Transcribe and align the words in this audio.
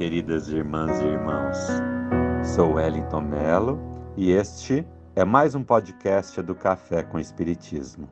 queridas 0.00 0.48
irmãs 0.48 0.98
e 1.02 1.04
irmãos. 1.04 1.58
Sou 2.42 2.76
Wellington 2.76 3.20
Melo 3.20 3.78
e 4.16 4.30
este 4.30 4.86
é 5.14 5.26
mais 5.26 5.54
um 5.54 5.62
podcast 5.62 6.40
do 6.40 6.54
Café 6.54 7.02
com 7.02 7.18
Espiritismo. 7.18 8.08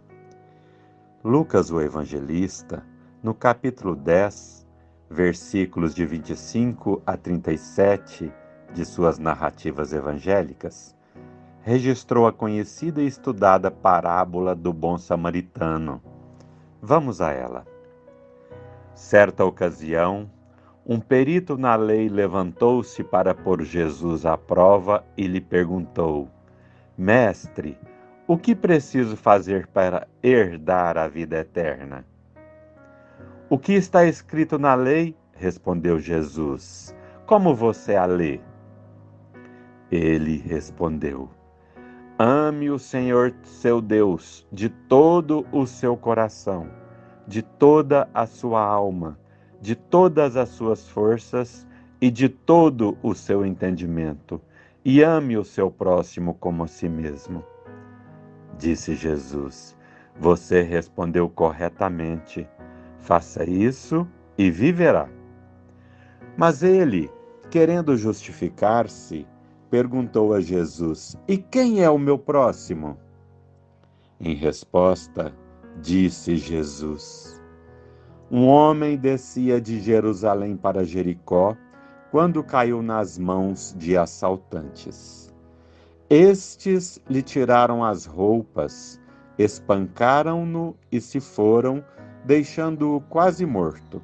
Lucas, 1.24 1.70
o 1.70 1.80
Evangelista, 1.80 2.84
no 3.22 3.32
capítulo 3.32 3.96
10, 3.96 4.66
versículos 5.08 5.94
de 5.94 6.04
25 6.04 7.00
a 7.06 7.16
37 7.16 8.30
de 8.74 8.84
suas 8.84 9.18
narrativas 9.18 9.94
evangélicas, 9.94 10.94
registrou 11.62 12.26
a 12.26 12.32
conhecida 12.34 13.00
e 13.00 13.06
estudada 13.06 13.70
parábola 13.70 14.54
do 14.54 14.74
bom 14.74 14.98
samaritano. 14.98 16.02
Vamos 16.82 17.22
a 17.22 17.32
ela. 17.32 17.66
Certa 18.94 19.42
ocasião, 19.42 20.28
um 20.88 20.98
perito 20.98 21.58
na 21.58 21.76
lei 21.76 22.08
levantou-se 22.08 23.04
para 23.04 23.34
pôr 23.34 23.62
Jesus 23.62 24.24
à 24.24 24.38
prova 24.38 25.04
e 25.16 25.26
lhe 25.26 25.40
perguntou: 25.40 26.28
Mestre, 26.96 27.78
o 28.26 28.38
que 28.38 28.54
preciso 28.54 29.16
fazer 29.16 29.66
para 29.66 30.08
herdar 30.22 30.96
a 30.96 31.06
vida 31.06 31.36
eterna? 31.36 32.04
O 33.50 33.58
que 33.58 33.74
está 33.74 34.06
escrito 34.06 34.58
na 34.58 34.74
lei? 34.74 35.14
respondeu 35.34 36.00
Jesus. 36.00 36.94
Como 37.26 37.54
você 37.54 37.94
a 37.94 38.06
lê? 38.06 38.40
Ele 39.90 40.38
respondeu: 40.38 41.28
Ame 42.18 42.70
o 42.70 42.78
Senhor 42.78 43.34
seu 43.42 43.80
Deus 43.80 44.46
de 44.50 44.68
todo 44.68 45.46
o 45.52 45.66
seu 45.66 45.96
coração 45.96 46.66
de 47.28 47.42
toda 47.42 48.08
a 48.14 48.26
sua 48.26 48.64
alma, 48.64 49.18
de 49.60 49.74
todas 49.74 50.36
as 50.36 50.50
suas 50.50 50.88
forças 50.88 51.66
e 52.00 52.10
de 52.10 52.28
todo 52.28 52.96
o 53.02 53.14
seu 53.14 53.44
entendimento, 53.44 54.40
e 54.84 55.02
ame 55.02 55.36
o 55.36 55.44
seu 55.44 55.70
próximo 55.70 56.34
como 56.34 56.64
a 56.64 56.68
si 56.68 56.88
mesmo. 56.88 57.44
Disse 58.56 58.94
Jesus: 58.94 59.76
Você 60.18 60.62
respondeu 60.62 61.28
corretamente. 61.28 62.48
Faça 62.98 63.48
isso 63.48 64.06
e 64.36 64.50
viverá. 64.50 65.08
Mas 66.36 66.62
ele, 66.62 67.10
querendo 67.50 67.96
justificar-se, 67.96 69.26
perguntou 69.70 70.34
a 70.34 70.40
Jesus: 70.40 71.16
E 71.26 71.36
quem 71.36 71.82
é 71.82 71.90
o 71.90 71.98
meu 71.98 72.18
próximo? 72.18 72.96
Em 74.20 74.34
resposta, 74.34 75.32
disse 75.80 76.36
Jesus. 76.36 77.37
Um 78.30 78.46
homem 78.46 78.98
descia 78.98 79.58
de 79.58 79.80
Jerusalém 79.80 80.54
para 80.54 80.84
Jericó 80.84 81.56
quando 82.10 82.44
caiu 82.44 82.82
nas 82.82 83.16
mãos 83.16 83.74
de 83.78 83.96
assaltantes. 83.96 85.32
Estes 86.10 87.00
lhe 87.08 87.22
tiraram 87.22 87.82
as 87.82 88.04
roupas, 88.04 89.00
espancaram-no 89.38 90.76
e 90.92 91.00
se 91.00 91.20
foram, 91.20 91.82
deixando-o 92.22 93.00
quase 93.00 93.46
morto. 93.46 94.02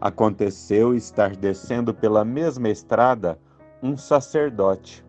Aconteceu 0.00 0.92
estar 0.92 1.36
descendo 1.36 1.94
pela 1.94 2.24
mesma 2.24 2.68
estrada 2.68 3.38
um 3.80 3.96
sacerdote. 3.96 5.04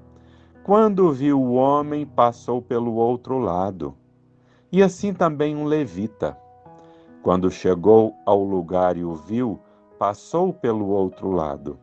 Quando 0.63 1.11
viu 1.11 1.41
o 1.41 1.53
homem, 1.53 2.05
passou 2.05 2.61
pelo 2.61 2.93
outro 2.93 3.39
lado 3.39 3.95
e 4.71 4.83
assim 4.83 5.13
também 5.15 5.55
um 5.55 5.65
levita. 5.65 6.37
Quando 7.21 7.51
chegou 7.51 8.15
ao 8.25 8.43
lugar 8.43 8.95
e 8.95 9.03
o 9.03 9.13
viu, 9.13 9.59
passou 9.97 10.53
pelo 10.53 10.87
outro 10.87 11.31
lado. 11.31 11.77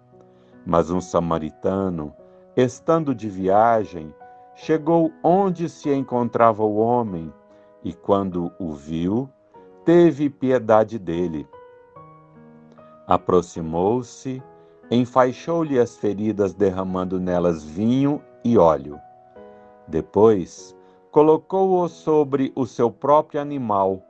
Mas 0.65 0.91
um 0.91 1.01
samaritano, 1.01 2.13
estando 2.57 3.15
de 3.15 3.29
viagem, 3.29 4.13
chegou 4.55 5.13
onde 5.23 5.69
se 5.69 5.93
encontrava 5.93 6.65
o 6.65 6.77
homem 6.77 7.33
e, 7.85 7.93
quando 7.93 8.51
o 8.59 8.73
viu, 8.73 9.29
teve 9.85 10.31
piedade 10.31 10.99
dele. 10.99 11.47
Aproximou-se, 13.07 14.43
enfaixou-lhe 14.91 15.79
as 15.79 15.97
feridas, 15.97 16.55
derramando 16.55 17.21
nelas 17.21 17.63
vinho 17.63 18.23
e 18.43 18.57
óleo. 18.57 18.99
Depois, 19.87 20.75
colocou-o 21.13 21.87
sobre 21.89 22.51
o 22.57 22.67
seu 22.67 22.91
próprio 22.91 23.41
animal, 23.41 24.03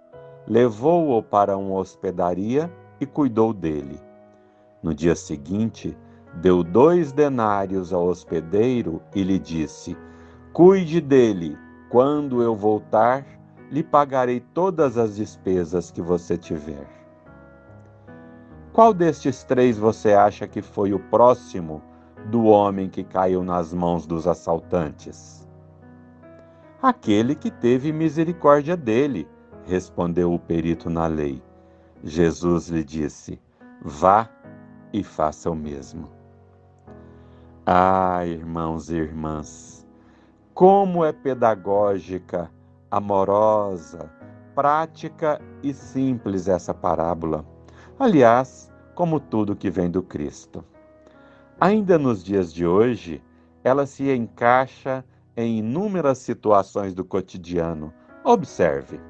levou-o 0.47 1.23
para 1.23 1.57
uma 1.57 1.75
hospedaria 1.75 2.73
e 3.01 3.07
cuidou 3.07 3.53
dele. 3.53 4.01
No 4.83 4.95
dia 4.95 5.15
seguinte, 5.15 5.97
deu 6.35 6.63
dois 6.63 7.13
denários 7.13 7.93
ao 7.93 8.07
hospedeiro 8.07 9.03
e 9.15 9.23
lhe 9.23 9.39
disse: 9.39 9.97
Cuide 10.53 11.01
dele, 11.01 11.59
quando 11.89 12.43
eu 12.43 12.55
voltar, 12.55 13.27
lhe 13.71 13.83
pagarei 13.83 14.41
todas 14.41 14.97
as 14.97 15.17
despesas 15.17 15.91
que 15.91 16.01
você 16.01 16.37
tiver. 16.37 16.87
Qual 18.73 18.93
destes 18.93 19.43
três 19.43 19.79
você 19.79 20.13
acha 20.13 20.47
que 20.47 20.61
foi 20.61 20.93
o 20.93 20.99
próximo 20.99 21.83
do 22.27 22.45
homem 22.45 22.89
que 22.89 23.03
caiu 23.03 23.43
nas 23.43 23.73
mãos 23.73 24.07
dos 24.07 24.27
assaltantes? 24.27 25.49
Aquele 26.83 27.35
que 27.35 27.51
teve 27.51 27.91
misericórdia 27.91 28.77
dele, 28.77 29.27
respondeu 29.67 30.33
o 30.33 30.39
perito 30.39 30.89
na 30.89 31.07
lei. 31.07 31.43
Jesus 32.03 32.69
lhe 32.69 32.85
disse: 32.85 33.41
Vá 33.83 34.31
e 34.93 35.03
faça 35.03 35.51
o 35.51 35.55
mesmo. 35.55 36.09
Ah, 37.67 38.25
irmãos 38.25 38.89
e 38.91 38.97
irmãs, 38.97 39.87
como 40.55 41.05
é 41.05 41.13
pedagógica, 41.13 42.51
amorosa, 42.91 44.11
prática 44.55 45.41
e 45.63 45.75
simples 45.75 46.47
essa 46.47 46.73
parábola. 46.73 47.45
Aliás, 47.99 48.73
como 48.95 49.19
tudo 49.19 49.57
que 49.57 49.69
vem 49.69 49.91
do 49.91 50.03
Cristo. 50.03 50.65
Ainda 51.61 51.99
nos 51.99 52.23
dias 52.23 52.53
de 52.53 52.67
hoje, 52.67 53.23
ela 53.65 53.85
se 53.85 54.11
encaixa 54.15 55.05
em 55.37 55.59
inúmeras 55.59 56.19
situações 56.19 56.95
do 56.95 57.05
cotidiano. 57.05 57.93
Observe. 58.25 59.01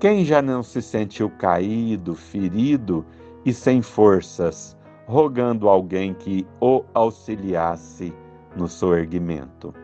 Quem 0.00 0.24
já 0.24 0.40
não 0.40 0.62
se 0.62 0.80
sentiu 0.80 1.28
caído, 1.28 2.14
ferido 2.14 3.04
e 3.44 3.52
sem 3.52 3.82
forças, 3.82 4.76
rogando 5.06 5.68
alguém 5.68 6.14
que 6.14 6.46
o 6.60 6.84
auxiliasse 6.94 8.14
no 8.56 8.68
seu 8.68 8.94
erguimento? 8.96 9.74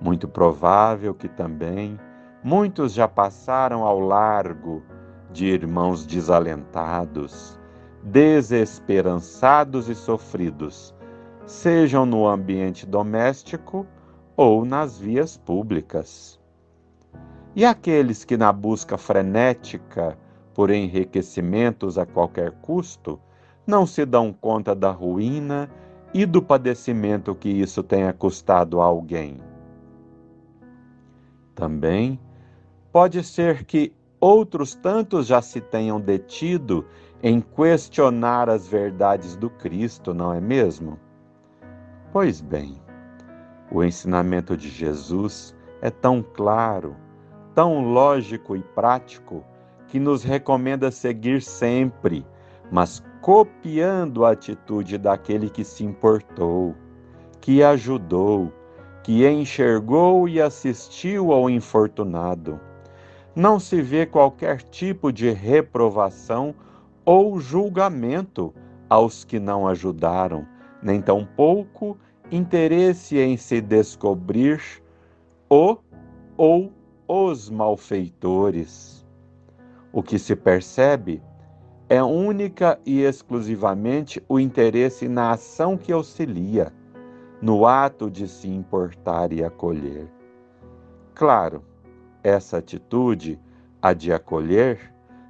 Muito 0.00 0.28
provável 0.28 1.12
que 1.14 1.28
também 1.28 1.98
muitos 2.44 2.92
já 2.92 3.08
passaram 3.08 3.82
ao 3.82 3.98
largo 3.98 4.84
de 5.32 5.46
irmãos 5.46 6.06
desalentados, 6.06 7.58
desesperançados 8.04 9.88
e 9.88 9.96
sofridos, 9.96 10.94
sejam 11.44 12.06
no 12.06 12.28
ambiente 12.28 12.86
doméstico 12.86 13.84
ou 14.36 14.64
nas 14.64 14.96
vias 14.96 15.36
públicas. 15.36 16.40
E 17.54 17.64
aqueles 17.64 18.24
que, 18.24 18.36
na 18.36 18.52
busca 18.52 18.96
frenética 18.96 20.18
por 20.54 20.70
enriquecimentos 20.70 21.98
a 21.98 22.06
qualquer 22.06 22.52
custo, 22.62 23.20
não 23.66 23.86
se 23.86 24.04
dão 24.04 24.32
conta 24.32 24.74
da 24.74 24.90
ruína 24.90 25.70
e 26.14 26.26
do 26.26 26.42
padecimento 26.42 27.34
que 27.34 27.48
isso 27.48 27.82
tenha 27.82 28.12
custado 28.12 28.80
a 28.80 28.84
alguém. 28.84 29.40
Também 31.54 32.18
pode 32.90 33.22
ser 33.22 33.64
que 33.64 33.92
outros 34.20 34.74
tantos 34.74 35.26
já 35.26 35.40
se 35.42 35.60
tenham 35.60 36.00
detido 36.00 36.86
em 37.22 37.40
questionar 37.40 38.48
as 38.48 38.66
verdades 38.66 39.36
do 39.36 39.48
Cristo, 39.48 40.12
não 40.12 40.32
é 40.32 40.40
mesmo? 40.40 40.98
Pois 42.12 42.40
bem, 42.40 42.74
o 43.70 43.82
ensinamento 43.82 44.56
de 44.56 44.68
Jesus 44.68 45.54
é 45.80 45.90
tão 45.90 46.22
claro, 46.22 46.96
tão 47.54 47.82
lógico 47.92 48.56
e 48.56 48.62
prático, 48.62 49.44
que 49.88 50.00
nos 50.00 50.22
recomenda 50.24 50.90
seguir 50.90 51.42
sempre, 51.42 52.24
mas 52.70 53.02
copiando 53.20 54.24
a 54.24 54.32
atitude 54.32 54.96
daquele 54.96 55.50
que 55.50 55.64
se 55.64 55.84
importou, 55.84 56.74
que 57.40 57.62
ajudou, 57.62 58.52
que 59.02 59.28
enxergou 59.28 60.28
e 60.28 60.40
assistiu 60.40 61.32
ao 61.32 61.50
infortunado. 61.50 62.58
Não 63.34 63.58
se 63.58 63.82
vê 63.82 64.06
qualquer 64.06 64.62
tipo 64.62 65.12
de 65.12 65.30
reprovação 65.30 66.54
ou 67.04 67.38
julgamento 67.40 68.54
aos 68.88 69.24
que 69.24 69.38
não 69.38 69.66
ajudaram, 69.66 70.46
nem 70.82 71.00
tampouco 71.00 71.98
interesse 72.30 73.18
em 73.18 73.36
se 73.36 73.60
descobrir 73.60 74.60
o 75.50 75.76
ou 76.36 76.72
os 77.14 77.50
malfeitores. 77.50 79.06
O 79.92 80.02
que 80.02 80.18
se 80.18 80.34
percebe 80.34 81.22
é 81.86 82.02
única 82.02 82.80
e 82.86 83.02
exclusivamente 83.02 84.24
o 84.26 84.40
interesse 84.40 85.06
na 85.08 85.32
ação 85.32 85.76
que 85.76 85.92
auxilia, 85.92 86.72
no 87.42 87.66
ato 87.66 88.10
de 88.10 88.26
se 88.26 88.48
importar 88.48 89.30
e 89.30 89.44
acolher. 89.44 90.10
Claro, 91.14 91.62
essa 92.24 92.56
atitude, 92.56 93.38
a 93.82 93.92
de 93.92 94.10
acolher, 94.10 94.80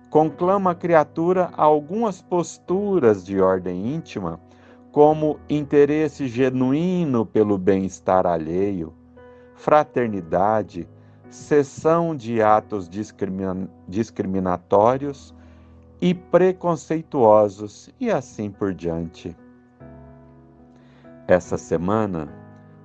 conclama 0.08 0.70
a 0.70 0.76
criatura 0.76 1.50
a 1.52 1.64
algumas 1.64 2.22
posturas 2.22 3.26
de 3.26 3.40
ordem 3.40 3.92
íntima, 3.92 4.38
como 4.92 5.40
interesse 5.50 6.28
genuíno 6.28 7.26
pelo 7.26 7.58
bem-estar 7.58 8.24
alheio, 8.24 8.94
fraternidade, 9.56 10.88
cessão 11.32 12.14
de 12.14 12.42
atos 12.42 12.90
discriminatórios 13.88 15.34
e 15.98 16.12
preconceituosos 16.12 17.88
e 17.98 18.10
assim 18.10 18.50
por 18.50 18.74
diante. 18.74 19.34
Essa 21.26 21.56
semana, 21.56 22.28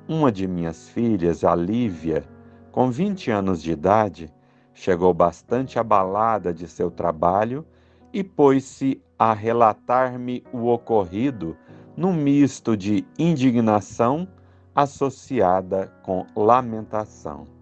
uma 0.07 0.31
de 0.31 0.47
minhas 0.47 0.88
filhas, 0.88 1.44
a 1.44 1.53
Lívia, 1.53 2.23
com 2.71 2.89
20 2.89 3.31
anos 3.31 3.61
de 3.61 3.73
idade, 3.73 4.33
chegou 4.73 5.13
bastante 5.13 5.77
abalada 5.77 6.53
de 6.53 6.69
seu 6.69 6.89
trabalho 6.89 7.65
e 8.13 8.23
pôs-se 8.23 9.03
a 9.19 9.33
relatar-me 9.33 10.41
o 10.53 10.67
ocorrido 10.67 11.57
num 11.97 12.13
misto 12.13 12.77
de 12.77 13.05
indignação 13.19 14.25
associada 14.73 15.91
com 16.01 16.25
lamentação. 16.33 17.56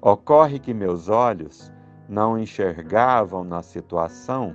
Ocorre 0.00 0.60
que 0.60 0.72
meus 0.72 1.08
olhos 1.08 1.72
não 2.08 2.38
enxergavam 2.38 3.42
na 3.42 3.62
situação 3.62 4.54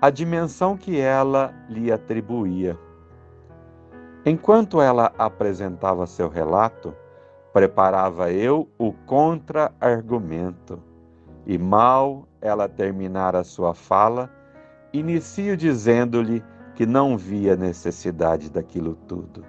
a 0.00 0.08
dimensão 0.08 0.76
que 0.76 1.00
ela 1.00 1.52
lhe 1.68 1.90
atribuía. 1.90 2.78
Enquanto 4.24 4.80
ela 4.80 5.12
apresentava 5.18 6.06
seu 6.06 6.28
relato, 6.28 6.94
preparava 7.52 8.30
eu 8.30 8.68
o 8.78 8.92
contra-argumento 8.92 10.80
e 11.46 11.58
mal 11.58 12.26
ela 12.40 12.68
terminara 12.68 13.42
sua 13.42 13.74
fala, 13.74 14.30
inicio 14.92 15.56
dizendo-lhe 15.56 16.42
que 16.74 16.86
não 16.86 17.16
via 17.16 17.56
necessidade 17.56 18.50
daquilo 18.50 18.94
tudo. 19.08 19.44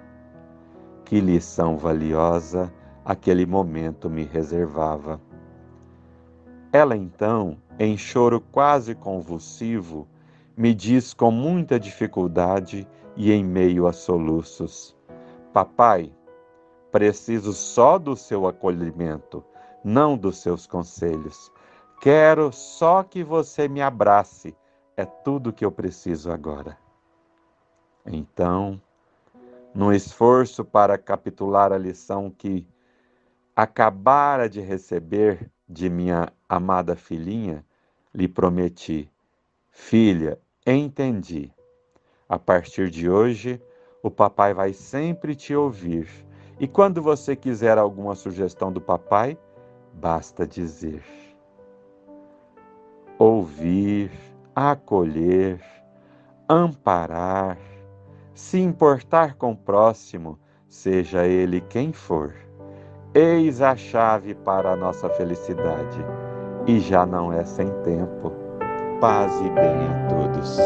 Que 1.04 1.20
lição 1.20 1.78
valiosa 1.78 2.72
aquele 3.04 3.46
momento 3.46 4.10
me 4.10 4.24
reservava. 4.24 5.20
Ela 6.72 6.96
então, 6.96 7.56
em 7.78 7.96
choro 7.96 8.40
quase 8.40 8.94
convulsivo, 8.94 10.06
me 10.56 10.74
diz 10.74 11.12
com 11.12 11.30
muita 11.30 11.78
dificuldade 11.78 12.86
e 13.16 13.32
em 13.32 13.44
meio 13.44 13.86
a 13.86 13.92
soluços: 13.92 14.96
Papai, 15.52 16.12
preciso 16.90 17.52
só 17.52 17.98
do 17.98 18.16
seu 18.16 18.46
acolhimento, 18.46 19.44
não 19.84 20.16
dos 20.16 20.38
seus 20.38 20.66
conselhos. 20.66 21.52
Quero 22.00 22.52
só 22.52 23.02
que 23.02 23.22
você 23.24 23.68
me 23.68 23.80
abrace. 23.80 24.56
É 24.96 25.04
tudo 25.04 25.52
que 25.52 25.64
eu 25.64 25.70
preciso 25.70 26.30
agora. 26.30 26.76
Então, 28.06 28.80
no 29.74 29.92
esforço 29.92 30.64
para 30.64 30.96
capitular 30.96 31.72
a 31.72 31.78
lição 31.78 32.30
que 32.30 32.66
acabara 33.54 34.48
de 34.48 34.60
receber 34.60 35.50
de 35.68 35.90
minha 35.90 36.32
amada 36.48 36.96
filhinha, 36.96 37.64
lhe 38.14 38.28
prometi: 38.28 39.10
Filha, 39.70 40.38
entendi. 40.66 41.52
A 42.28 42.38
partir 42.38 42.90
de 42.90 43.08
hoje, 43.08 43.60
o 44.02 44.10
papai 44.10 44.52
vai 44.52 44.72
sempre 44.72 45.34
te 45.34 45.54
ouvir. 45.54 46.08
E 46.58 46.66
quando 46.66 47.02
você 47.02 47.36
quiser 47.36 47.78
alguma 47.78 48.14
sugestão 48.14 48.72
do 48.72 48.80
papai, 48.80 49.38
basta 49.92 50.46
dizer 50.46 51.02
ouvir, 53.18 54.10
acolher, 54.54 55.60
amparar, 56.48 57.58
se 58.34 58.58
importar 58.58 59.34
com 59.34 59.52
o 59.52 59.56
próximo, 59.56 60.38
seja 60.68 61.26
ele 61.26 61.60
quem 61.60 61.92
for. 61.92 62.34
Eis 63.14 63.62
a 63.62 63.74
chave 63.74 64.34
para 64.34 64.72
a 64.72 64.76
nossa 64.76 65.08
felicidade. 65.08 66.25
E 66.66 66.80
já 66.80 67.06
não 67.06 67.32
é 67.32 67.44
sem 67.44 67.68
tempo. 67.84 68.32
Paz 69.00 69.32
e 69.40 69.50
bem 69.50 69.86
a 69.86 70.08
todos. 70.08 70.58